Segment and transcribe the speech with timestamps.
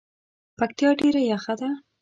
[0.57, 1.69] پکتیا ډیره یخه ده